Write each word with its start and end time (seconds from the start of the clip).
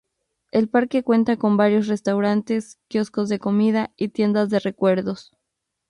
El 0.49 0.67
parque 0.67 1.03
cuenta 1.03 1.37
con 1.37 1.57
varios 1.57 1.85
restaurantes, 1.85 2.79
kioscos 2.87 3.29
de 3.29 3.37
comida 3.37 3.93
y 3.97 4.07
tiendas 4.07 4.49
de 4.49 4.57
recuerdos. 4.57 5.31